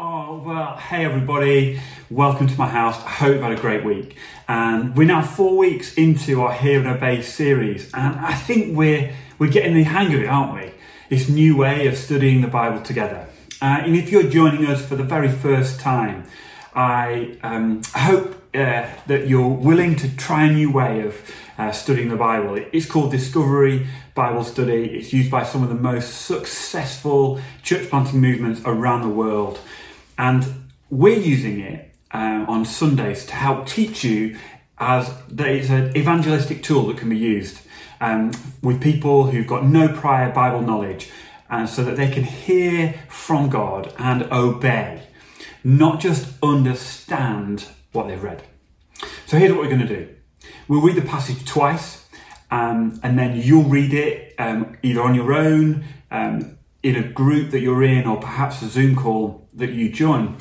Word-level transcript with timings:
Oh, 0.00 0.40
well, 0.46 0.76
hey 0.76 1.04
everybody, 1.04 1.80
welcome 2.08 2.46
to 2.46 2.56
my 2.56 2.68
house. 2.68 2.96
I 3.02 3.08
hope 3.08 3.32
you've 3.32 3.42
had 3.42 3.50
a 3.50 3.60
great 3.60 3.84
week. 3.84 4.16
And 4.46 4.96
we're 4.96 5.08
now 5.08 5.22
four 5.22 5.56
weeks 5.56 5.94
into 5.94 6.40
our 6.40 6.52
Hear 6.52 6.78
and 6.78 6.86
Obey 6.86 7.20
series, 7.20 7.92
and 7.92 8.14
I 8.14 8.34
think 8.34 8.76
we're, 8.76 9.12
we're 9.40 9.50
getting 9.50 9.74
the 9.74 9.82
hang 9.82 10.14
of 10.14 10.20
it, 10.20 10.26
aren't 10.28 10.54
we? 10.54 10.70
This 11.08 11.28
new 11.28 11.56
way 11.56 11.88
of 11.88 11.96
studying 11.96 12.42
the 12.42 12.46
Bible 12.46 12.80
together. 12.80 13.26
Uh, 13.60 13.80
and 13.82 13.96
if 13.96 14.12
you're 14.12 14.22
joining 14.22 14.66
us 14.66 14.86
for 14.86 14.94
the 14.94 15.02
very 15.02 15.28
first 15.28 15.80
time, 15.80 16.26
I 16.76 17.36
um, 17.42 17.82
hope 17.92 18.36
uh, 18.54 18.86
that 19.08 19.26
you're 19.26 19.48
willing 19.48 19.96
to 19.96 20.16
try 20.16 20.44
a 20.44 20.52
new 20.52 20.70
way 20.70 21.00
of 21.00 21.16
uh, 21.58 21.72
studying 21.72 22.08
the 22.08 22.16
Bible. 22.16 22.64
It's 22.70 22.86
called 22.86 23.10
Discovery 23.10 23.88
Bible 24.14 24.44
Study. 24.44 24.96
It's 24.96 25.12
used 25.12 25.28
by 25.28 25.42
some 25.42 25.64
of 25.64 25.70
the 25.70 25.74
most 25.74 26.22
successful 26.22 27.40
church 27.64 27.90
planting 27.90 28.20
movements 28.20 28.60
around 28.64 29.02
the 29.02 29.08
world. 29.08 29.58
And 30.18 30.66
we're 30.90 31.18
using 31.18 31.60
it 31.60 31.94
uh, 32.12 32.44
on 32.48 32.64
Sundays 32.64 33.24
to 33.26 33.34
help 33.34 33.66
teach 33.66 34.04
you 34.04 34.36
as 34.78 35.12
it's 35.30 35.70
an 35.70 35.96
evangelistic 35.96 36.62
tool 36.62 36.86
that 36.88 36.98
can 36.98 37.08
be 37.08 37.16
used 37.16 37.60
um, 38.00 38.32
with 38.62 38.80
people 38.80 39.28
who've 39.28 39.46
got 39.46 39.64
no 39.64 39.88
prior 39.88 40.32
Bible 40.32 40.60
knowledge, 40.60 41.10
and 41.50 41.68
so 41.68 41.82
that 41.82 41.96
they 41.96 42.10
can 42.10 42.24
hear 42.24 42.94
from 43.08 43.48
God 43.48 43.92
and 43.98 44.22
obey, 44.30 45.02
not 45.64 45.98
just 45.98 46.32
understand 46.42 47.66
what 47.92 48.06
they've 48.06 48.22
read. 48.22 48.42
So 49.26 49.38
here's 49.38 49.52
what 49.52 49.60
we're 49.60 49.68
going 49.68 49.86
to 49.86 49.86
do. 49.86 50.08
We'll 50.68 50.82
read 50.82 50.96
the 50.96 51.02
passage 51.02 51.44
twice, 51.44 52.06
um, 52.50 53.00
and 53.02 53.18
then 53.18 53.40
you'll 53.40 53.64
read 53.64 53.92
it 53.94 54.34
um, 54.38 54.76
either 54.82 55.02
on 55.02 55.14
your 55.14 55.32
own, 55.32 55.84
um, 56.10 56.58
in 56.82 56.94
a 56.94 57.02
group 57.02 57.50
that 57.50 57.60
you're 57.60 57.82
in, 57.82 58.06
or 58.06 58.18
perhaps 58.18 58.62
a 58.62 58.68
Zoom 58.68 58.94
call 58.94 59.47
that 59.58 59.70
you 59.70 59.90
join. 59.90 60.36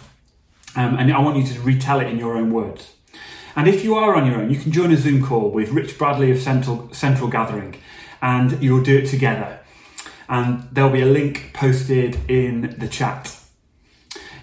Um, 0.76 0.98
and 0.98 1.12
I 1.12 1.20
want 1.20 1.38
you 1.38 1.53
to 1.53 1.59
retell 1.62 1.99
it 1.99 2.08
in 2.08 2.17
your 2.17 2.38
own 2.38 2.52
words. 2.52 2.94
And 3.55 3.67
if 3.67 3.83
you 3.83 3.95
are 3.95 4.16
on 4.16 4.28
your 4.28 4.39
own, 4.39 4.52
you 4.52 4.59
can 4.59 4.72
join 4.72 4.92
a 4.92 4.97
Zoom 4.97 5.25
call 5.25 5.50
with 5.50 5.69
Rich 5.69 5.97
Bradley 5.97 6.30
of 6.30 6.38
Central, 6.38 6.94
Central 6.94 7.27
Gathering, 7.27 7.75
and 8.22 8.61
you'll 8.61 8.83
do 8.83 8.97
it 8.97 9.08
together. 9.08 9.59
And 10.30 10.67
there'll 10.72 10.92
be 10.92 11.02
a 11.02 11.08
link 11.08 11.52
posted 11.53 12.30
in 12.30 12.75
the 12.77 12.88
chat. 12.88 13.36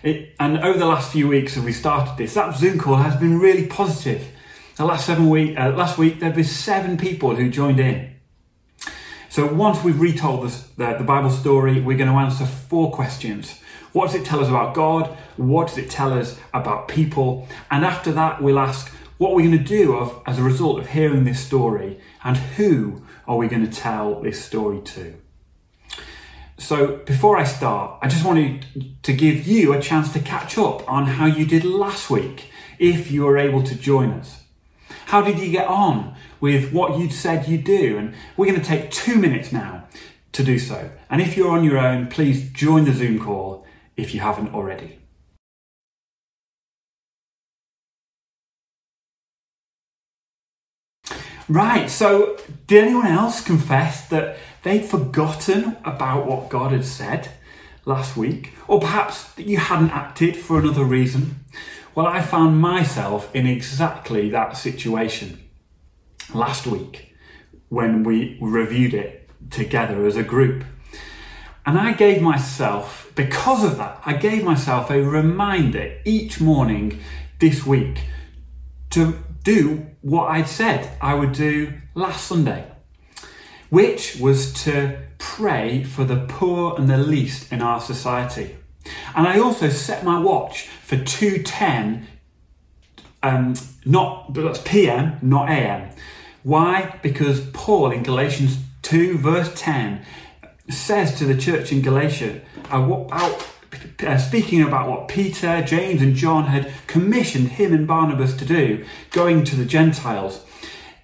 It, 0.03 0.35
and 0.41 0.59
over 0.59 0.79
the 0.79 0.87
last 0.87 1.13
few 1.13 1.29
weeks, 1.29 1.57
as 1.57 1.65
we 1.65 1.73
started 1.73 2.17
this, 2.19 2.35
that 2.35 2.57
Zoom 2.57 2.79
call 2.79 2.97
has 2.97 3.17
been 3.17 3.39
really 3.39 3.67
positive. 3.67 4.27
The 4.77 4.85
last 4.85 5.07
seven 5.07 5.31
week, 5.31 5.59
uh, 5.59 5.71
last 5.71 5.97
week 5.97 6.19
there 6.19 6.33
been 6.33 6.43
seven 6.43 6.97
people 6.97 7.37
who 7.37 7.49
joined 7.49 7.79
in. 7.79 8.15
So 9.29 9.53
once 9.53 9.83
we've 9.85 9.99
retold 9.99 10.49
the, 10.77 10.97
the 10.99 11.05
Bible 11.05 11.31
story, 11.31 11.81
we're 11.81 11.97
going 11.97 12.11
to 12.11 12.17
answer 12.17 12.45
four 12.45 12.93
questions. 12.93 13.61
What 13.95 14.07
does 14.07 14.17
it 14.17 14.25
tell 14.25 14.41
us 14.41 14.49
about 14.49 14.75
God? 14.75 15.07
What 15.37 15.69
does 15.69 15.79
it 15.79 15.89
tell 15.89 16.13
us 16.13 16.37
about 16.53 16.89
people? 16.89 17.47
And 17.71 17.85
after 17.85 18.11
that, 18.11 18.43
we'll 18.43 18.59
ask, 18.59 18.93
what 19.19 19.31
we're 19.31 19.37
we 19.37 19.45
going 19.45 19.59
to 19.59 19.65
do 19.65 19.95
of, 19.95 20.21
as 20.27 20.37
a 20.37 20.43
result 20.43 20.81
of 20.81 20.89
hearing 20.89 21.23
this 21.23 21.39
story? 21.39 22.01
And 22.25 22.37
who 22.37 23.05
are 23.29 23.37
we 23.37 23.47
going 23.47 23.65
to 23.65 23.73
tell 23.73 24.21
this 24.21 24.45
story 24.45 24.81
to? 24.81 25.15
So, 26.59 26.97
before 27.07 27.37
I 27.37 27.45
start, 27.45 28.01
I 28.03 28.09
just 28.09 28.25
wanted 28.25 28.67
to 29.05 29.13
give 29.13 29.47
you 29.47 29.73
a 29.73 29.81
chance 29.81 30.13
to 30.15 30.19
catch 30.19 30.59
up 30.59 30.91
on 30.91 31.07
how 31.07 31.27
you 31.27 31.47
did 31.47 31.65
last 31.65 32.11
week 32.11 32.51
if 32.81 33.13
you 33.13 33.23
were 33.23 33.39
able 33.39 33.63
to 33.63 33.77
join 33.77 34.11
us. 34.11 34.43
How 35.07 35.23
did 35.23 35.39
you 35.39 35.53
get 35.53 35.69
on 35.69 36.17
with 36.41 36.73
what 36.73 36.99
you'd 36.99 37.13
said 37.13 37.47
you'd 37.47 37.63
do? 37.63 37.97
And 37.97 38.13
we're 38.37 38.47
going 38.47 38.61
to 38.61 38.67
take 38.67 38.91
two 38.91 39.21
minutes 39.21 39.53
now 39.53 39.85
to 40.33 40.43
do 40.43 40.59
so. 40.59 40.91
And 41.09 41.23
if 41.23 41.37
you're 41.37 41.53
on 41.53 41.63
your 41.63 41.79
own, 41.79 42.09
please 42.09 42.51
join 42.51 42.87
the 42.87 42.93
Zoom 42.93 43.21
call 43.21 43.64
if 43.97 44.15
you 44.15 44.21
haven't 44.21 44.55
already. 44.55 44.99
Right, 51.49 51.91
so 51.91 52.39
did 52.67 52.85
anyone 52.85 53.07
else 53.07 53.43
confess 53.43 54.09
that 54.09 54.39
they'd 54.63 54.85
forgotten 54.85 55.77
about 55.85 56.27
what 56.27 56.49
God 56.49 56.73
had 56.73 56.87
said 56.87 57.29
last 57.85 58.17
week? 58.17 58.55
Or 58.67 58.81
perhaps 58.81 59.25
that 59.35 59.47
you 59.47 59.59
hadn't 59.59 59.91
acted 59.91 60.37
for 60.37 60.59
another 60.59 60.85
reason? 60.85 61.45
Well, 61.95 62.07
I 62.07 62.23
found 62.23 62.61
myself 62.61 63.33
in 63.35 63.47
exactly 63.47 64.31
that 64.31 64.57
situation 64.57 65.45
last 66.33 66.67
week 66.67 67.15
when 67.69 68.05
we 68.05 68.39
reviewed 68.41 68.95
it 68.95 69.29
together 69.51 70.07
as 70.07 70.17
a 70.17 70.23
group. 70.23 70.65
And 71.67 71.79
I 71.79 71.93
gave 71.93 72.21
myself, 72.21 73.11
because 73.15 73.65
of 73.65 73.79
that, 73.79 74.03
I 74.05 74.15
gave 74.15 74.45
myself 74.45 74.91
a 74.91 75.03
reminder 75.03 75.99
each 76.05 76.41
morning 76.41 77.01
this 77.39 77.65
week 77.65 78.01
to 78.91 79.19
do 79.43 79.87
what 80.03 80.31
I'd 80.31 80.49
said 80.49 80.97
I 81.01 81.15
would 81.15 81.33
do 81.33 81.73
last 81.95 82.27
Sunday, 82.27 82.67
which 83.71 84.17
was 84.17 84.53
to 84.65 84.99
pray 85.19 85.83
for 85.83 86.05
the 86.05 86.27
poor 86.29 86.77
and 86.79 86.89
the 86.89 86.99
least 86.99 87.51
in 87.51 87.63
our 87.63 87.81
society. 87.81 88.57
And 89.17 89.27
I 89.27 89.39
also 89.39 89.71
set 89.71 90.05
my 90.05 90.19
watch 90.19 90.69
for 90.83 90.97
210, 90.97 92.07
um, 93.23 93.55
not, 93.87 94.35
that's 94.35 94.61
PM, 94.61 95.19
not 95.23 95.49
AM. 95.49 95.91
Why? 96.43 96.99
Because 97.03 97.41
Paul 97.53 97.91
in 97.91 98.03
Galatians 98.03 98.59
2, 98.83 99.17
verse 99.17 99.51
10, 99.55 100.05
says 100.69 101.19
to 101.19 101.25
the 101.25 101.37
church 101.37 101.73
in 101.73 101.83
Galatia, 101.83 102.41
about, 102.71 103.47
uh, 104.05 104.19
speaking 104.19 104.63
about 104.63 104.89
what 104.89 105.09
Peter, 105.09 105.63
James, 105.63 106.01
and 106.01 106.15
John 106.15 106.47
had 106.47 106.73
commissioned 106.87 107.49
him 107.49 107.73
and 107.73 107.87
Barnabas 107.87 108.35
to 108.37 108.45
do, 108.45 108.85
going 109.11 109.45
to 109.45 109.57
the 109.57 109.65
Gentiles. 109.65 110.45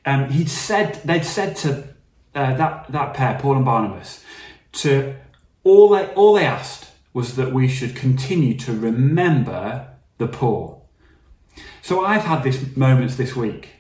Um, 0.07 0.31
he'd 0.31 0.49
said 0.49 1.01
they'd 1.05 1.25
said 1.25 1.57
to 1.57 1.89
uh, 2.35 2.57
that 2.57 2.91
that 2.91 3.15
pair, 3.15 3.39
Paul 3.39 3.57
and 3.57 3.65
Barnabas, 3.65 4.25
to 4.73 5.15
all 5.63 5.91
they 5.91 6.07
all 6.15 6.35
they 6.35 6.47
asked 6.47 6.91
was 7.13 7.37
that 7.37 7.53
we 7.53 7.69
should 7.69 7.95
continue 7.95 8.57
to 8.57 8.73
remember 8.73 9.89
the 10.19 10.27
poor. 10.27 10.81
So 11.83 12.05
I've 12.05 12.23
had 12.23 12.43
these 12.43 12.77
moments 12.77 13.17
this 13.17 13.37
week 13.37 13.71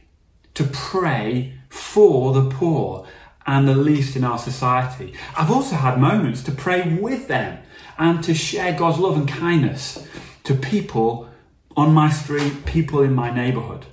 to 0.54 0.64
pray 0.64 1.54
for 1.68 2.34
the 2.34 2.50
poor 2.50 3.06
and 3.46 3.66
the 3.66 3.74
least 3.74 4.16
in 4.16 4.24
our 4.24 4.38
society. 4.38 5.14
I've 5.36 5.50
also 5.50 5.76
had 5.76 5.98
moments 5.98 6.42
to 6.44 6.52
pray 6.52 6.98
with 7.00 7.28
them 7.28 7.62
and 7.98 8.22
to 8.24 8.34
share 8.34 8.78
God's 8.78 8.98
love 8.98 9.16
and 9.16 9.28
kindness 9.28 10.06
to 10.44 10.54
people 10.54 11.28
on 11.76 11.92
my 11.92 12.10
street, 12.10 12.64
people 12.64 13.02
in 13.02 13.14
my 13.14 13.30
neighbourhood. 13.30 13.86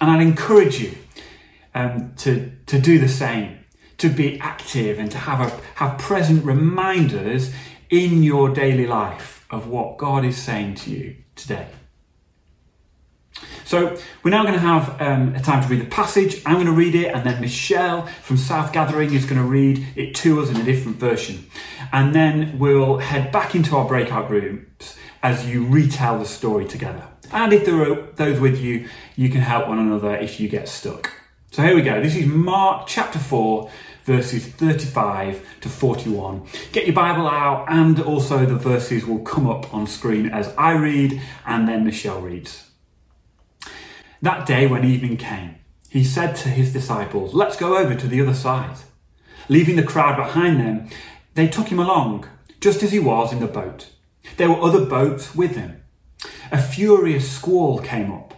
And 0.00 0.10
I'd 0.10 0.22
encourage 0.22 0.80
you 0.80 0.96
um, 1.74 2.14
to, 2.18 2.52
to 2.66 2.80
do 2.80 2.98
the 2.98 3.08
same, 3.08 3.58
to 3.98 4.08
be 4.08 4.38
active 4.40 4.98
and 4.98 5.10
to 5.10 5.18
have, 5.18 5.40
a, 5.40 5.60
have 5.76 5.98
present 5.98 6.44
reminders 6.44 7.52
in 7.90 8.22
your 8.22 8.52
daily 8.52 8.86
life 8.86 9.46
of 9.50 9.66
what 9.66 9.98
God 9.98 10.24
is 10.24 10.36
saying 10.36 10.76
to 10.76 10.90
you 10.90 11.16
today. 11.34 11.66
So, 13.70 13.96
we're 14.24 14.32
now 14.32 14.42
going 14.42 14.54
to 14.54 14.58
have 14.58 15.00
um, 15.00 15.36
a 15.36 15.40
time 15.40 15.62
to 15.62 15.68
read 15.68 15.80
the 15.80 15.88
passage. 15.88 16.42
I'm 16.44 16.54
going 16.54 16.66
to 16.66 16.72
read 16.72 16.96
it, 16.96 17.14
and 17.14 17.24
then 17.24 17.40
Michelle 17.40 18.04
from 18.20 18.36
South 18.36 18.72
Gathering 18.72 19.14
is 19.14 19.24
going 19.24 19.40
to 19.40 19.46
read 19.46 19.86
it 19.94 20.12
to 20.16 20.40
us 20.40 20.50
in 20.50 20.56
a 20.56 20.64
different 20.64 20.96
version. 20.96 21.46
And 21.92 22.12
then 22.12 22.58
we'll 22.58 22.98
head 22.98 23.30
back 23.30 23.54
into 23.54 23.76
our 23.76 23.86
breakout 23.86 24.28
rooms 24.28 24.96
as 25.22 25.46
you 25.46 25.64
retell 25.64 26.18
the 26.18 26.24
story 26.24 26.64
together. 26.64 27.06
And 27.30 27.52
if 27.52 27.64
there 27.64 27.80
are 27.80 28.10
those 28.16 28.40
with 28.40 28.58
you, 28.60 28.88
you 29.14 29.28
can 29.30 29.40
help 29.40 29.68
one 29.68 29.78
another 29.78 30.16
if 30.16 30.40
you 30.40 30.48
get 30.48 30.68
stuck. 30.68 31.12
So, 31.52 31.62
here 31.62 31.76
we 31.76 31.82
go. 31.82 32.02
This 32.02 32.16
is 32.16 32.26
Mark 32.26 32.88
chapter 32.88 33.20
4, 33.20 33.70
verses 34.02 34.48
35 34.48 35.46
to 35.60 35.68
41. 35.68 36.44
Get 36.72 36.86
your 36.86 36.96
Bible 36.96 37.28
out, 37.28 37.66
and 37.68 38.00
also 38.00 38.44
the 38.44 38.56
verses 38.56 39.06
will 39.06 39.20
come 39.20 39.48
up 39.48 39.72
on 39.72 39.86
screen 39.86 40.26
as 40.28 40.52
I 40.58 40.72
read 40.72 41.22
and 41.46 41.68
then 41.68 41.84
Michelle 41.84 42.20
reads. 42.20 42.69
That 44.22 44.46
day, 44.46 44.66
when 44.66 44.84
evening 44.84 45.16
came, 45.16 45.54
he 45.88 46.04
said 46.04 46.36
to 46.36 46.50
his 46.50 46.74
disciples, 46.74 47.32
Let's 47.32 47.56
go 47.56 47.78
over 47.78 47.94
to 47.94 48.06
the 48.06 48.20
other 48.20 48.34
side. 48.34 48.76
Leaving 49.48 49.76
the 49.76 49.82
crowd 49.82 50.16
behind 50.16 50.60
them, 50.60 50.90
they 51.34 51.48
took 51.48 51.68
him 51.68 51.78
along, 51.78 52.28
just 52.60 52.82
as 52.82 52.92
he 52.92 52.98
was 52.98 53.32
in 53.32 53.40
the 53.40 53.46
boat. 53.46 53.88
There 54.36 54.50
were 54.50 54.60
other 54.60 54.84
boats 54.84 55.34
with 55.34 55.56
him. 55.56 55.82
A 56.52 56.60
furious 56.60 57.30
squall 57.30 57.78
came 57.78 58.12
up, 58.12 58.34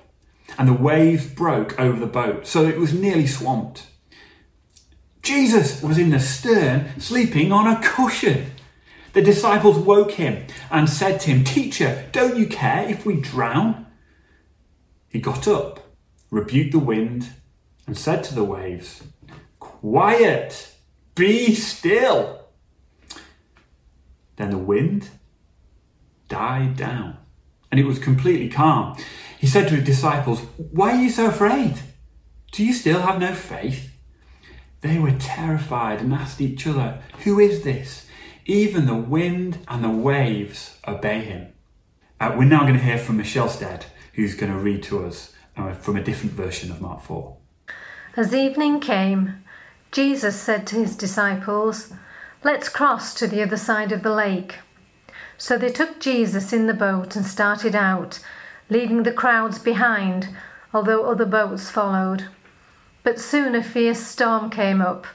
and 0.57 0.69
the 0.69 0.73
waves 0.73 1.27
broke 1.27 1.79
over 1.81 1.99
the 1.99 2.07
boat, 2.07 2.47
so 2.47 2.65
it 2.65 2.79
was 2.79 2.95
nearly 2.95 3.27
swamped. 3.27 3.89
Jesus 5.23 5.83
was 5.83 5.99
in 5.99 6.11
the 6.11 6.21
stern, 6.21 6.99
sleeping 7.01 7.51
on 7.51 7.67
a 7.67 7.83
cushion. 7.83 8.53
The 9.15 9.23
disciples 9.23 9.79
woke 9.79 10.13
him 10.13 10.47
and 10.71 10.89
said 10.89 11.19
to 11.21 11.31
him, 11.31 11.43
Teacher, 11.43 12.09
don't 12.13 12.37
you 12.37 12.47
care 12.47 12.89
if 12.89 13.05
we 13.05 13.21
drown? 13.21 13.87
He 15.13 15.21
got 15.21 15.47
up, 15.47 15.81
rebuked 16.31 16.73
the 16.73 16.79
wind, 16.79 17.29
and 17.87 17.97
said 17.97 18.25
to 18.25 18.35
the 18.35 18.45
waves, 18.45 19.03
Quiet, 19.61 20.75
be 21.15 21.55
still. 21.55 22.47
Then 24.37 24.51
the 24.51 24.59
wind 24.59 25.11
died 26.29 26.77
down 26.77 27.19
and 27.71 27.81
it 27.81 27.87
was 27.87 27.99
completely 27.99 28.49
calm. 28.49 28.97
He 29.39 29.47
said 29.47 29.69
to 29.69 29.77
his 29.77 29.85
disciples, 29.85 30.41
Why 30.57 30.93
are 30.93 31.03
you 31.03 31.11
so 31.11 31.27
afraid? 31.27 31.75
Do 32.53 32.65
you 32.65 32.73
still 32.73 33.01
have 33.01 33.19
no 33.19 33.35
faith? 33.35 33.91
They 34.83 34.99
were 34.99 35.13
terrified 35.13 36.01
and 36.01 36.13
asked 36.13 36.41
each 36.41 36.67
other, 36.67 37.01
Who 37.25 37.41
is 37.41 37.63
this? 37.63 38.07
Even 38.45 38.87
the 38.87 38.95
wind 38.95 39.59
and 39.69 39.83
the 39.83 39.91
waves 39.91 40.79
obey 40.87 41.21
him. 41.21 41.53
Uh, 42.21 42.35
we're 42.37 42.45
now 42.45 42.63
going 42.63 42.75
to 42.75 42.81
hear 42.81 42.99
from 42.99 43.17
Michelle 43.17 43.49
Stead, 43.49 43.87
who's 44.13 44.35
going 44.35 44.53
to 44.53 44.59
read 44.59 44.83
to 44.85 45.05
us 45.05 45.33
uh, 45.57 45.73
from 45.73 45.97
a 45.97 46.05
different 46.05 46.33
version 46.33 46.71
of 46.71 46.81
Mark 46.81 47.03
4. 47.03 47.37
As 48.17 48.35
evening 48.35 48.81
came, 48.81 49.43
Jesus 49.91 50.41
said 50.41 50.67
to 50.69 50.77
his 50.77 50.97
disciples, 50.97 51.93
Let's 52.45 52.69
cross 52.69 53.15
to 53.15 53.27
the 53.27 53.43
other 53.43 53.57
side 53.57 53.93
of 53.93 54.03
the 54.03 54.13
lake. 54.13 54.57
So 55.39 55.57
they 55.57 55.71
took 55.71 56.01
Jesus 56.01 56.53
in 56.53 56.67
the 56.67 56.75
boat 56.75 57.17
and 57.17 57.25
started 57.25 57.75
out, 57.75 58.21
leaving 58.69 59.03
the 59.03 59.13
crowds 59.13 59.59
behind, 59.59 60.29
although 60.73 61.05
other 61.05 61.27
boats 61.27 61.71
followed. 61.71 62.27
But 63.03 63.19
soon 63.19 63.55
a 63.55 63.63
fierce 63.63 64.07
storm 64.07 64.51
came 64.51 64.81
up. 64.81 65.07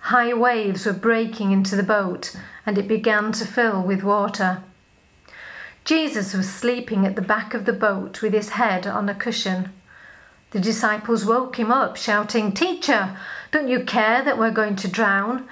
High 0.00 0.32
waves 0.32 0.86
were 0.86 0.92
breaking 0.92 1.52
into 1.52 1.76
the 1.76 1.82
boat, 1.82 2.34
and 2.64 2.78
it 2.78 2.88
began 2.88 3.32
to 3.32 3.46
fill 3.46 3.82
with 3.82 4.02
water. 4.02 4.62
Jesus 5.84 6.34
was 6.34 6.52
sleeping 6.52 7.06
at 7.06 7.16
the 7.16 7.22
back 7.22 7.54
of 7.54 7.64
the 7.64 7.72
boat 7.72 8.22
with 8.22 8.32
his 8.32 8.50
head 8.50 8.86
on 8.86 9.08
a 9.08 9.14
cushion. 9.14 9.72
The 10.50 10.60
disciples 10.60 11.24
woke 11.24 11.58
him 11.58 11.70
up, 11.70 11.96
shouting, 11.96 12.52
Teacher, 12.52 13.16
don't 13.50 13.68
you 13.68 13.84
care 13.84 14.22
that 14.22 14.38
we're 14.38 14.50
going 14.50 14.76
to 14.76 14.88
drown? 14.88 15.48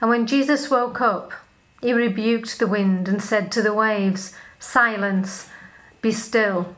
And 0.00 0.10
when 0.10 0.26
Jesus 0.26 0.70
woke 0.70 1.00
up, 1.00 1.32
he 1.80 1.92
rebuked 1.92 2.58
the 2.58 2.66
wind 2.66 3.08
and 3.08 3.22
said 3.22 3.52
to 3.52 3.62
the 3.62 3.74
waves, 3.74 4.32
Silence, 4.58 5.48
be 6.00 6.12
still. 6.12 6.74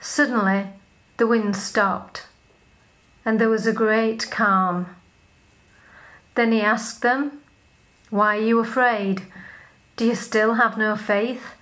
Suddenly, 0.00 0.66
the 1.16 1.26
wind 1.26 1.56
stopped, 1.56 2.26
and 3.24 3.40
there 3.40 3.48
was 3.48 3.66
a 3.66 3.72
great 3.72 4.30
calm. 4.30 4.94
Then 6.34 6.52
he 6.52 6.60
asked 6.60 7.02
them, 7.02 7.40
Why 8.10 8.36
are 8.36 8.40
you 8.40 8.58
afraid? 8.58 9.22
Do 9.96 10.06
you 10.06 10.14
still 10.14 10.54
have 10.54 10.78
no 10.78 10.96
faith? 10.96 11.54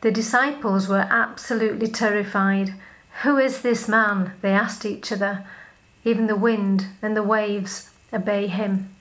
The 0.00 0.10
disciples 0.10 0.88
were 0.88 1.06
absolutely 1.10 1.88
terrified. 1.88 2.74
Who 3.22 3.36
is 3.36 3.60
this 3.60 3.86
man? 3.86 4.32
They 4.40 4.52
asked 4.52 4.86
each 4.86 5.12
other. 5.12 5.44
Even 6.04 6.26
the 6.26 6.36
wind 6.36 6.86
and 7.02 7.14
the 7.14 7.22
waves 7.22 7.90
obey 8.12 8.46
him. 8.46 8.94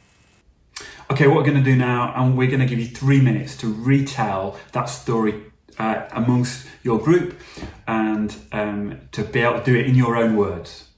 Okay, 1.09 1.27
what 1.27 1.37
we're 1.37 1.43
going 1.43 1.63
to 1.63 1.63
do 1.63 1.75
now, 1.75 2.13
and 2.15 2.37
we're 2.37 2.49
going 2.49 2.59
to 2.59 2.65
give 2.65 2.79
you 2.79 2.87
three 2.87 3.21
minutes 3.21 3.55
to 3.57 3.73
retell 3.73 4.59
that 4.73 4.85
story 4.85 5.41
uh, 5.77 6.05
amongst 6.11 6.67
your 6.83 6.99
group 6.99 7.39
and 7.87 8.35
um, 8.51 8.99
to 9.13 9.23
be 9.23 9.39
able 9.39 9.59
to 9.59 9.63
do 9.63 9.75
it 9.75 9.87
in 9.87 9.95
your 9.95 10.17
own 10.17 10.35
words. 10.35 10.88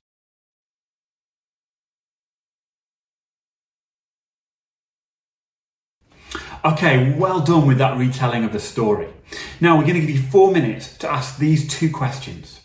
Okay, 6.63 7.11
well 7.13 7.39
done 7.39 7.65
with 7.65 7.79
that 7.79 7.97
retelling 7.97 8.43
of 8.43 8.53
the 8.53 8.59
story. 8.59 9.07
Now 9.59 9.77
we're 9.77 9.83
going 9.83 9.95
to 9.95 10.01
give 10.01 10.11
you 10.11 10.21
four 10.21 10.51
minutes 10.51 10.95
to 10.99 11.11
ask 11.11 11.39
these 11.39 11.67
two 11.67 11.89
questions. 11.89 12.61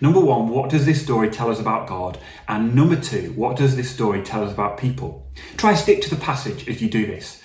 Number 0.00 0.18
one, 0.18 0.48
what 0.48 0.68
does 0.68 0.84
this 0.84 1.00
story 1.00 1.30
tell 1.30 1.48
us 1.48 1.60
about 1.60 1.86
God? 1.86 2.18
And 2.48 2.74
number 2.74 2.96
two, 2.96 3.32
what 3.36 3.56
does 3.56 3.76
this 3.76 3.88
story 3.88 4.24
tell 4.24 4.42
us 4.42 4.52
about 4.52 4.78
people? 4.78 5.30
Try 5.56 5.74
stick 5.74 6.02
to 6.02 6.10
the 6.10 6.20
passage 6.20 6.68
as 6.68 6.82
you 6.82 6.88
do 6.88 7.06
this 7.06 7.40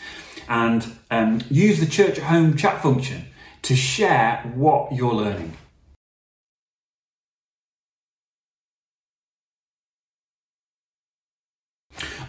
and 0.49 0.91
um, 1.11 1.41
use 1.51 1.79
the 1.79 1.85
church 1.85 2.17
at 2.17 2.23
home 2.23 2.57
chat 2.57 2.81
function 2.81 3.27
to 3.61 3.75
share 3.75 4.37
what 4.55 4.91
you're 4.91 5.13
learning. 5.13 5.55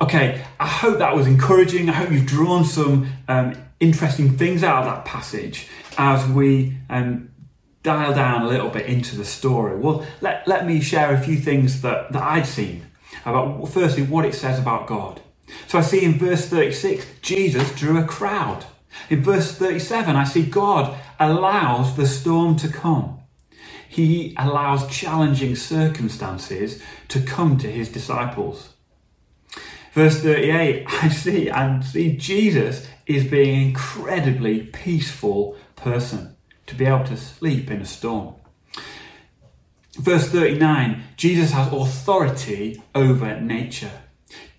Okay, 0.03 0.45
I 0.59 0.67
hope 0.67 0.99
that 0.99 1.15
was 1.15 1.29
encouraging. 1.29 1.89
I 1.89 1.93
hope 1.93 2.11
you've 2.11 2.27
drawn 2.27 2.65
some 2.65 3.13
um, 3.29 3.55
interesting 3.79 4.37
things 4.37 4.65
out 4.65 4.81
of 4.81 4.87
that 4.87 5.05
passage 5.05 5.69
as 5.97 6.27
we 6.27 6.77
um, 6.91 7.31
dial 7.85 8.13
down 8.13 8.43
a 8.43 8.49
little 8.49 8.69
bit 8.69 8.87
into 8.87 9.15
the 9.15 9.25
story. 9.25 9.77
Well, 9.77 10.05
let, 10.21 10.49
let 10.49 10.67
me 10.67 10.81
share 10.81 11.15
a 11.15 11.21
few 11.21 11.37
things 11.37 11.83
that, 11.83 12.11
that 12.11 12.21
I'd 12.21 12.47
seen 12.47 12.85
about, 13.25 13.69
firstly, 13.69 14.03
what 14.03 14.25
it 14.25 14.35
says 14.35 14.59
about 14.59 14.89
God. 14.89 15.21
So 15.69 15.79
I 15.79 15.83
see 15.83 16.05
in 16.05 16.19
verse 16.19 16.49
36, 16.49 17.07
Jesus 17.23 17.73
drew 17.77 17.97
a 17.97 18.05
crowd. 18.05 18.65
In 19.09 19.23
verse 19.23 19.53
37, 19.53 20.17
I 20.17 20.25
see 20.25 20.43
God 20.43 20.99
allows 21.21 21.95
the 21.95 22.09
storm 22.09 22.57
to 22.57 22.67
come. 22.67 23.21
He 23.89 24.35
allows 24.37 24.89
challenging 24.89 25.55
circumstances 25.55 26.83
to 27.07 27.21
come 27.21 27.57
to 27.59 27.71
his 27.71 27.89
disciples. 27.89 28.71
Verse 29.93 30.21
38, 30.23 30.87
I 31.03 31.09
see 31.09 31.49
and 31.49 31.85
see 31.85 32.17
Jesus 32.17 32.87
is 33.07 33.25
being 33.25 33.55
an 33.55 33.69
incredibly 33.69 34.61
peaceful 34.61 35.57
person 35.77 36.37
to 36.67 36.75
be 36.75 36.87
able 36.87 37.05
to 37.05 37.17
sleep 37.17 37.71
in 37.71 37.83
a 37.83 37.87
storm. 37.87 38.35
Verse 39.99 40.29
39, 40.29 41.03
Jesus 41.17 41.51
has 41.51 41.71
authority 41.73 42.83
over 42.95 43.39
nature. 43.41 43.91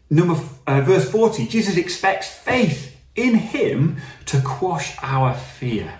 Number 0.09 0.39
uh, 0.67 0.81
verse 0.81 1.09
40, 1.09 1.47
Jesus 1.47 1.75
expects 1.75 2.29
faith 2.29 2.95
in 3.15 3.35
him 3.35 3.97
to 4.25 4.39
quash 4.41 4.95
our 5.01 5.33
fear. 5.33 5.99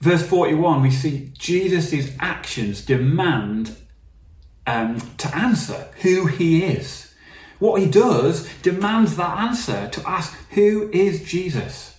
Verse 0.00 0.26
41, 0.26 0.82
we 0.82 0.90
see 0.90 1.32
Jesus' 1.38 2.10
actions 2.18 2.84
demand 2.84 3.76
um, 4.66 5.00
to 5.18 5.34
answer 5.36 5.88
who 6.02 6.26
he 6.26 6.64
is. 6.64 7.07
What 7.58 7.80
he 7.80 7.88
does 7.88 8.48
demands 8.62 9.16
that 9.16 9.38
answer 9.38 9.88
to 9.88 10.08
ask, 10.08 10.36
Who 10.50 10.90
is 10.92 11.24
Jesus? 11.24 11.98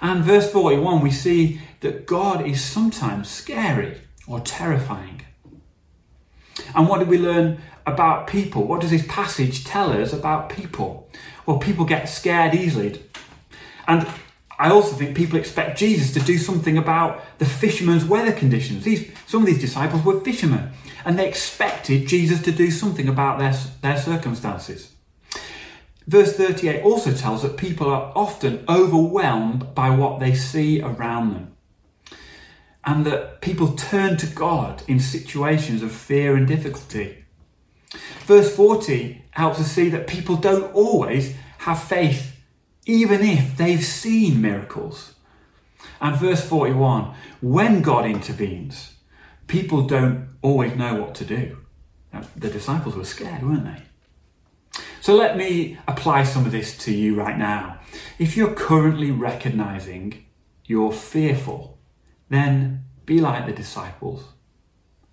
And 0.00 0.24
verse 0.24 0.50
41, 0.50 1.02
we 1.02 1.10
see 1.10 1.60
that 1.80 2.06
God 2.06 2.46
is 2.46 2.62
sometimes 2.62 3.28
scary 3.28 4.00
or 4.26 4.40
terrifying. 4.40 5.22
And 6.74 6.88
what 6.88 7.00
do 7.00 7.06
we 7.06 7.18
learn 7.18 7.60
about 7.86 8.26
people? 8.26 8.64
What 8.64 8.80
does 8.80 8.90
this 8.90 9.06
passage 9.06 9.64
tell 9.64 9.92
us 9.92 10.12
about 10.12 10.48
people? 10.48 11.08
Well, 11.46 11.58
people 11.58 11.84
get 11.84 12.08
scared 12.08 12.54
easily. 12.54 13.02
And 13.88 14.06
I 14.58 14.70
also 14.70 14.94
think 14.94 15.16
people 15.16 15.38
expect 15.38 15.78
Jesus 15.78 16.12
to 16.12 16.20
do 16.20 16.38
something 16.38 16.76
about 16.78 17.24
the 17.38 17.46
fishermen's 17.46 18.04
weather 18.04 18.32
conditions. 18.32 18.84
These, 18.84 19.10
some 19.26 19.42
of 19.42 19.46
these 19.46 19.60
disciples 19.60 20.04
were 20.04 20.20
fishermen, 20.20 20.70
and 21.04 21.18
they 21.18 21.26
expected 21.26 22.06
Jesus 22.06 22.42
to 22.42 22.52
do 22.52 22.70
something 22.70 23.08
about 23.08 23.38
their, 23.38 23.54
their 23.80 23.96
circumstances. 23.96 24.92
Verse 26.06 26.36
38 26.36 26.82
also 26.82 27.12
tells 27.12 27.42
that 27.42 27.56
people 27.56 27.88
are 27.88 28.12
often 28.16 28.64
overwhelmed 28.68 29.74
by 29.74 29.90
what 29.90 30.18
they 30.18 30.34
see 30.34 30.80
around 30.80 31.34
them 31.34 31.56
and 32.84 33.04
that 33.04 33.40
people 33.40 33.74
turn 33.74 34.16
to 34.16 34.26
God 34.26 34.82
in 34.88 35.00
situations 35.00 35.82
of 35.82 35.92
fear 35.92 36.34
and 36.34 36.46
difficulty. 36.46 37.24
Verse 38.24 38.54
40 38.54 39.24
helps 39.32 39.60
us 39.60 39.70
see 39.70 39.88
that 39.90 40.06
people 40.06 40.36
don't 40.36 40.72
always 40.74 41.34
have 41.58 41.82
faith, 41.82 42.36
even 42.86 43.22
if 43.22 43.56
they've 43.56 43.84
seen 43.84 44.40
miracles. 44.40 45.14
And 46.00 46.16
verse 46.16 46.46
41 46.46 47.14
when 47.40 47.82
God 47.82 48.06
intervenes, 48.06 48.94
people 49.46 49.82
don't 49.82 50.28
always 50.42 50.74
know 50.74 50.94
what 50.94 51.14
to 51.16 51.24
do. 51.24 51.58
The 52.36 52.50
disciples 52.50 52.96
were 52.96 53.04
scared, 53.04 53.42
weren't 53.42 53.64
they? 53.64 53.82
So 55.00 55.14
let 55.14 55.36
me 55.36 55.78
apply 55.88 56.24
some 56.24 56.44
of 56.44 56.52
this 56.52 56.76
to 56.84 56.92
you 56.92 57.14
right 57.14 57.38
now. 57.38 57.80
If 58.18 58.36
you're 58.36 58.54
currently 58.54 59.10
recognizing 59.10 60.26
you're 60.66 60.92
fearful, 60.92 61.78
then 62.28 62.84
be 63.06 63.20
like 63.20 63.46
the 63.46 63.52
disciples. 63.52 64.24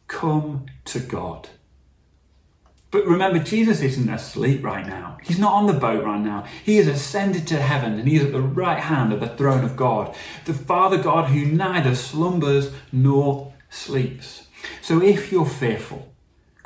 Come 0.08 0.68
to 0.86 1.00
God. 1.00 1.50
But 2.90 3.06
remember, 3.06 3.40
Jesus 3.40 3.82
isn't 3.82 4.10
asleep 4.10 4.64
right 4.64 4.86
now. 4.86 5.18
He's 5.24 5.40
not 5.40 5.54
on 5.54 5.68
the 5.68 5.74
boat 5.74 6.06
right 6.06 6.22
now. 6.22 6.46
He 6.64 6.78
has 6.78 6.88
ascended 6.88 7.46
to 7.48 7.62
heaven 7.62 8.00
and 8.00 8.08
he 8.08 8.16
is 8.16 8.26
at 8.26 8.32
the 8.32 8.42
right 8.42 8.80
hand 8.80 9.12
of 9.12 9.20
the 9.20 9.28
throne 9.28 9.64
of 9.64 9.76
God, 9.76 10.16
the 10.46 10.54
Father 10.54 10.98
God 10.98 11.30
who 11.30 11.46
neither 11.46 11.96
slumbers 11.96 12.72
nor 12.92 13.54
sleeps. 13.70 14.48
So 14.82 15.02
if 15.02 15.32
you're 15.32 15.46
fearful, 15.46 16.14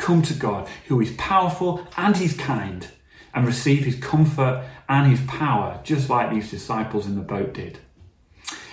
come 0.01 0.21
to 0.23 0.33
God 0.33 0.67
who 0.87 0.99
is 0.99 1.11
powerful 1.11 1.87
and 1.95 2.17
he's 2.17 2.35
kind 2.35 2.89
and 3.33 3.47
receive 3.47 3.85
his 3.85 3.95
comfort 3.95 4.65
and 4.89 5.09
his 5.09 5.21
power, 5.21 5.79
just 5.83 6.09
like 6.09 6.29
these 6.29 6.51
disciples 6.51 7.05
in 7.05 7.15
the 7.15 7.21
boat 7.21 7.53
did. 7.53 7.79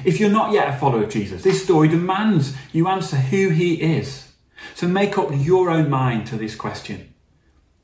If 0.04 0.18
you're 0.18 0.30
not 0.30 0.52
yet 0.52 0.74
a 0.74 0.78
follower 0.78 1.04
of 1.04 1.10
Jesus, 1.10 1.42
this 1.42 1.62
story 1.62 1.86
demands 1.88 2.56
you 2.72 2.88
answer 2.88 3.16
who 3.16 3.50
he 3.50 3.74
is. 3.74 4.32
So 4.74 4.88
make 4.88 5.16
up 5.16 5.28
your 5.32 5.70
own 5.70 5.88
mind 5.88 6.26
to 6.28 6.36
this 6.36 6.56
question 6.56 7.14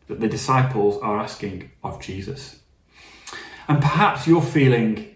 that 0.09 0.21
the 0.21 0.29
disciples 0.29 1.01
are 1.03 1.19
asking 1.19 1.71
of 1.83 2.01
Jesus. 2.01 2.61
And 3.69 3.81
perhaps 3.81 4.27
you're 4.27 4.43
feeling 4.43 5.15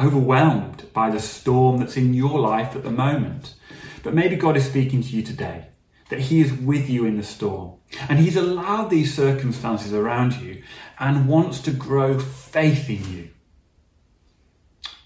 overwhelmed 0.00 0.92
by 0.92 1.10
the 1.10 1.20
storm 1.20 1.78
that's 1.78 1.96
in 1.96 2.14
your 2.14 2.38
life 2.38 2.74
at 2.74 2.84
the 2.84 2.90
moment. 2.90 3.54
But 4.02 4.14
maybe 4.14 4.36
God 4.36 4.56
is 4.56 4.66
speaking 4.66 5.02
to 5.02 5.08
you 5.08 5.22
today 5.22 5.66
that 6.10 6.20
He 6.20 6.40
is 6.40 6.52
with 6.52 6.88
you 6.88 7.04
in 7.04 7.16
the 7.16 7.22
storm. 7.22 7.74
And 8.08 8.18
He's 8.18 8.36
allowed 8.36 8.90
these 8.90 9.14
circumstances 9.14 9.92
around 9.92 10.34
you 10.34 10.62
and 10.98 11.28
wants 11.28 11.60
to 11.62 11.70
grow 11.70 12.18
faith 12.18 12.88
in 12.88 13.10
you. 13.10 13.30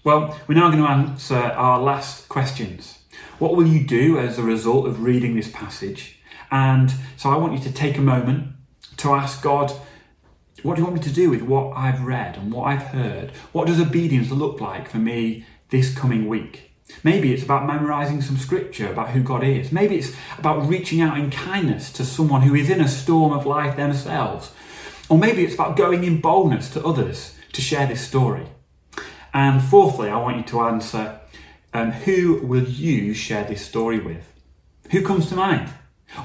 Well, 0.03 0.37
we're 0.47 0.55
now 0.55 0.69
going 0.69 0.83
to 0.83 0.89
answer 0.89 1.35
our 1.35 1.79
last 1.79 2.27
questions. 2.27 2.99
What 3.39 3.55
will 3.55 3.67
you 3.67 3.85
do 3.85 4.19
as 4.19 4.37
a 4.37 4.43
result 4.43 4.85
of 4.85 5.01
reading 5.01 5.35
this 5.35 5.49
passage? 5.49 6.19
And 6.51 6.93
so 7.15 7.29
I 7.29 7.37
want 7.37 7.53
you 7.53 7.59
to 7.59 7.71
take 7.71 7.97
a 7.97 8.01
moment 8.01 8.53
to 8.97 9.13
ask 9.13 9.41
God, 9.41 9.71
what 10.61 10.75
do 10.75 10.81
you 10.81 10.85
want 10.85 10.97
me 10.97 11.03
to 11.03 11.13
do 11.13 11.29
with 11.29 11.41
what 11.41 11.75
I've 11.75 12.03
read 12.03 12.37
and 12.37 12.51
what 12.51 12.65
I've 12.65 12.83
heard? 12.83 13.31
What 13.51 13.67
does 13.67 13.79
obedience 13.79 14.29
look 14.29 14.61
like 14.61 14.89
for 14.89 14.97
me 14.97 15.45
this 15.69 15.93
coming 15.95 16.27
week? 16.27 16.72
Maybe 17.03 17.33
it's 17.33 17.43
about 17.43 17.65
memorizing 17.65 18.21
some 18.21 18.37
scripture 18.37 18.91
about 18.91 19.09
who 19.09 19.23
God 19.23 19.43
is. 19.43 19.71
Maybe 19.71 19.97
it's 19.97 20.13
about 20.37 20.67
reaching 20.67 21.01
out 21.01 21.17
in 21.17 21.31
kindness 21.31 21.91
to 21.93 22.05
someone 22.05 22.41
who 22.41 22.55
is 22.55 22.69
in 22.69 22.81
a 22.81 22.87
storm 22.87 23.33
of 23.33 23.45
life 23.45 23.75
themselves. 23.75 24.51
Or 25.09 25.17
maybe 25.17 25.43
it's 25.43 25.55
about 25.55 25.75
going 25.75 26.03
in 26.03 26.21
boldness 26.21 26.69
to 26.71 26.85
others 26.85 27.35
to 27.51 27.61
share 27.61 27.85
this 27.87 28.07
story. 28.07 28.47
And 29.33 29.61
fourthly, 29.61 30.09
I 30.09 30.17
want 30.17 30.37
you 30.37 30.43
to 30.43 30.61
answer 30.61 31.19
um, 31.73 31.91
who 31.91 32.39
will 32.45 32.63
you 32.63 33.13
share 33.13 33.43
this 33.43 33.65
story 33.65 33.99
with? 33.99 34.31
Who 34.91 35.01
comes 35.01 35.27
to 35.29 35.35
mind? 35.35 35.69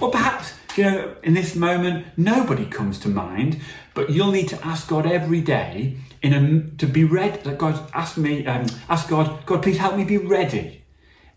Or 0.00 0.10
perhaps, 0.10 0.54
you 0.76 0.84
know, 0.84 1.16
in 1.22 1.34
this 1.34 1.56
moment, 1.56 2.06
nobody 2.16 2.66
comes 2.66 2.98
to 3.00 3.08
mind, 3.08 3.60
but 3.94 4.10
you'll 4.10 4.30
need 4.30 4.48
to 4.48 4.66
ask 4.66 4.88
God 4.88 5.06
every 5.06 5.40
day 5.40 5.96
in 6.22 6.32
a, 6.32 6.76
to 6.78 6.86
be 6.86 7.04
ready. 7.04 7.38
That 7.42 7.58
God 7.58 7.90
ask 7.94 8.16
me, 8.16 8.46
um, 8.46 8.66
ask 8.88 9.08
God, 9.08 9.44
God, 9.46 9.62
please 9.62 9.78
help 9.78 9.96
me 9.96 10.04
be 10.04 10.18
ready 10.18 10.84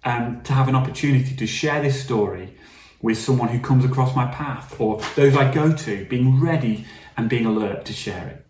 um, 0.04 0.42
to 0.44 0.54
have 0.54 0.68
an 0.68 0.76
opportunity 0.76 1.36
to 1.36 1.48
share 1.48 1.82
this 1.82 2.04
story 2.04 2.56
with 3.02 3.18
someone 3.18 3.50
who 3.50 3.60
comes 3.60 3.84
across 3.84 4.16
my 4.16 4.28
path 4.28 4.80
or 4.80 5.02
those 5.16 5.36
I 5.36 5.52
go 5.52 5.74
to, 5.74 6.06
being 6.06 6.40
ready 6.40 6.86
and 7.18 7.30
being 7.30 7.46
alert 7.46 7.86
to 7.86 7.94
share 7.94 8.28
it. 8.28 8.46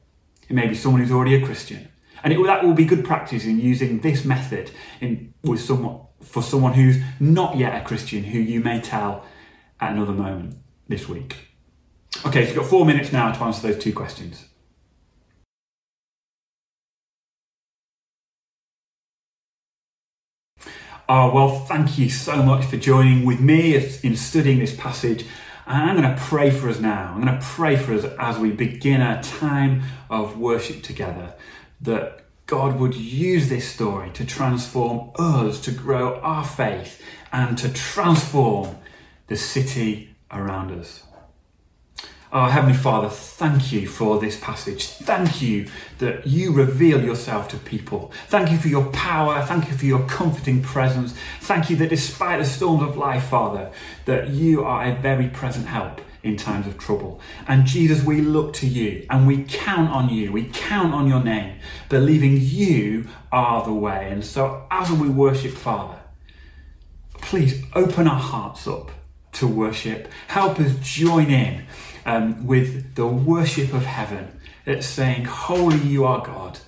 It 0.50 0.54
may 0.54 0.68
be 0.68 0.76
someone 0.76 1.02
who's 1.02 1.12
already 1.12 1.36
a 1.36 1.46
Christian, 1.46 1.88
and 2.24 2.34
it, 2.34 2.44
that 2.46 2.64
will 2.64 2.74
be 2.74 2.86
good 2.86 3.06
practice 3.06 3.46
in 3.46 3.60
using 3.60 4.02
this 4.02 4.26
method 4.26 4.72
in, 5.00 5.34
with 5.44 5.62
someone 5.62 6.02
for 6.22 6.44
someone 6.44 6.74
who's 6.74 6.98
not 7.20 7.58
yet 7.58 7.82
a 7.82 7.84
Christian, 7.84 8.24
who 8.24 8.38
you 8.38 8.60
may 8.60 8.80
tell 8.80 9.26
at 9.80 9.94
another 9.94 10.12
moment 10.12 10.56
this 10.88 11.10
week. 11.10 11.48
Okay, 12.26 12.44
so 12.44 12.50
you've 12.50 12.58
got 12.58 12.68
four 12.68 12.86
minutes 12.86 13.12
now 13.12 13.32
to 13.32 13.44
answer 13.44 13.68
those 13.68 13.82
two 13.82 13.94
questions. 13.94 14.46
Oh, 21.10 21.34
well, 21.34 21.60
thank 21.66 21.98
you 21.98 22.10
so 22.10 22.42
much 22.42 22.66
for 22.66 22.78
joining 22.78 23.26
with 23.26 23.40
me 23.40 23.76
in 23.76 24.16
studying 24.16 24.60
this 24.60 24.76
passage. 24.76 25.26
And 25.68 25.90
I'm 25.90 26.02
going 26.02 26.16
to 26.16 26.22
pray 26.22 26.52
for 26.52 26.70
us 26.70 26.80
now. 26.80 27.14
I'm 27.14 27.22
going 27.22 27.38
to 27.38 27.46
pray 27.46 27.76
for 27.76 27.94
us 27.94 28.06
as 28.20 28.38
we 28.38 28.52
begin 28.52 29.02
our 29.02 29.22
time 29.22 29.84
of 30.10 30.38
worship 30.38 30.84
together 30.84 31.34
that 31.82 32.22
God 32.46 32.80
would 32.80 32.96
use 32.96 33.50
this 33.50 33.68
story 33.68 34.10
to 34.12 34.26
transform 34.26 35.12
us, 35.18 35.60
to 35.62 35.72
grow 35.72 36.20
our 36.22 36.46
faith, 36.46 37.02
and 37.32 37.58
to 37.58 37.72
transform 37.72 38.78
the 39.28 39.38
city 39.38 40.16
around 40.32 40.72
us. 40.72 41.04
Oh, 42.34 42.46
Heavenly 42.46 42.78
Father, 42.78 43.10
thank 43.10 43.74
you 43.74 43.90
for 43.90 44.18
this 44.18 44.40
passage. 44.40 44.88
Thank 44.88 45.42
you 45.42 45.68
that 45.98 46.26
you 46.26 46.54
reveal 46.54 47.04
yourself 47.04 47.50
to 47.50 47.58
people. 47.58 48.14
Thank 48.30 48.52
you 48.52 48.58
for 48.58 48.70
your 48.70 48.86
power. 48.92 49.42
Thank 49.46 49.68
you 49.68 49.76
for 49.76 49.86
your 49.86 50.08
comforting 50.08 50.62
presence. 50.62 51.14
Thank 51.42 51.70
you 51.70 51.76
that 51.76 51.90
despite 51.90 52.40
the 52.40 52.46
storms 52.46 52.84
of 52.84 52.96
life, 52.96 53.26
Father, 53.26 53.70
that 54.06 54.30
you 54.30 54.64
are 54.64 54.86
a 54.86 54.96
very 54.96 55.28
present 55.28 55.68
help 55.68 56.00
in 56.24 56.38
times 56.38 56.68
of 56.68 56.78
trouble. 56.78 57.20
And 57.50 57.66
Jesus, 57.66 58.02
we 58.02 58.22
look 58.22 58.54
to 58.56 58.66
you 58.66 59.06
and 59.10 59.28
we 59.28 59.44
count 59.44 59.92
on 59.92 60.08
you. 60.08 60.32
We 60.32 60.46
count 60.54 60.94
on 60.94 61.10
your 61.10 61.22
name, 61.22 61.60
believing 61.90 62.38
you 62.40 63.10
are 63.34 63.66
the 63.66 63.74
way. 63.74 64.08
And 64.10 64.24
so 64.24 64.66
as 64.72 64.90
we 64.90 65.10
worship, 65.10 65.52
Father, 65.52 66.00
please 67.16 67.62
open 67.76 68.08
our 68.08 68.20
hearts 68.20 68.68
up 68.68 68.90
to 69.34 69.48
worship. 69.48 70.10
Help 70.30 70.62
us 70.62 70.76
join 70.82 71.30
in 71.30 71.66
um, 72.06 72.46
with 72.46 72.96
the 72.96 73.08
worship 73.08 73.74
of 73.74 73.86
heaven. 73.86 74.40
It's 74.66 74.88
saying, 74.88 75.26
Holy 75.26 75.80
you 75.80 76.06
are 76.06 76.24
God. 76.24 76.60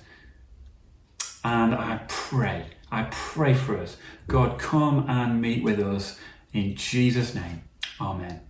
And 1.44 1.74
I 1.74 2.00
pray, 2.08 2.66
I 2.90 3.08
pray 3.10 3.54
for 3.54 3.78
us. 3.78 3.96
God, 4.26 4.58
come 4.58 5.06
and 5.08 5.40
meet 5.40 5.62
with 5.62 5.78
us 5.80 6.18
in 6.52 6.74
Jesus' 6.74 7.34
name. 7.34 7.62
Amen. 8.00 8.40